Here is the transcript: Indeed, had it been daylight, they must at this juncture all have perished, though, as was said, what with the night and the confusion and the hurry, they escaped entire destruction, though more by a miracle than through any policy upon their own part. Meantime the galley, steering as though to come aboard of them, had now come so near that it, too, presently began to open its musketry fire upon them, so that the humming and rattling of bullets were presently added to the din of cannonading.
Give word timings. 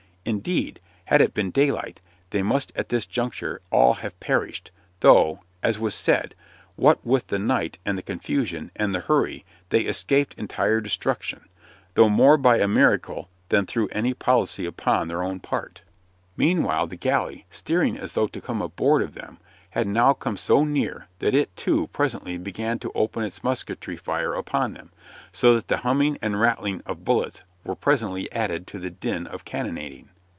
Indeed, 0.23 0.79
had 1.05 1.19
it 1.19 1.33
been 1.33 1.49
daylight, 1.49 1.99
they 2.29 2.43
must 2.43 2.71
at 2.75 2.89
this 2.89 3.07
juncture 3.07 3.59
all 3.71 3.95
have 3.95 4.17
perished, 4.19 4.69
though, 4.99 5.39
as 5.63 5.79
was 5.79 5.95
said, 5.95 6.35
what 6.75 7.03
with 7.03 7.25
the 7.27 7.39
night 7.39 7.79
and 7.87 7.97
the 7.97 8.03
confusion 8.03 8.69
and 8.75 8.93
the 8.93 8.99
hurry, 8.99 9.43
they 9.69 9.81
escaped 9.81 10.35
entire 10.37 10.79
destruction, 10.79 11.41
though 11.95 12.07
more 12.07 12.37
by 12.37 12.59
a 12.59 12.67
miracle 12.67 13.29
than 13.49 13.65
through 13.65 13.87
any 13.91 14.13
policy 14.13 14.63
upon 14.63 15.07
their 15.07 15.23
own 15.23 15.39
part. 15.39 15.81
Meantime 16.37 16.89
the 16.89 16.95
galley, 16.97 17.47
steering 17.49 17.97
as 17.97 18.13
though 18.13 18.27
to 18.27 18.39
come 18.39 18.61
aboard 18.61 19.01
of 19.01 19.15
them, 19.15 19.39
had 19.71 19.87
now 19.87 20.13
come 20.13 20.37
so 20.37 20.63
near 20.63 21.07
that 21.17 21.33
it, 21.33 21.53
too, 21.55 21.87
presently 21.87 22.37
began 22.37 22.77
to 22.77 22.91
open 22.93 23.23
its 23.23 23.43
musketry 23.43 23.97
fire 23.97 24.35
upon 24.35 24.73
them, 24.75 24.91
so 25.31 25.55
that 25.55 25.67
the 25.67 25.77
humming 25.77 26.15
and 26.21 26.39
rattling 26.39 26.83
of 26.85 27.03
bullets 27.03 27.41
were 27.63 27.75
presently 27.75 28.31
added 28.31 28.65
to 28.65 28.79
the 28.79 28.89
din 28.89 29.27
of 29.27 29.45
cannonading. 29.45 30.07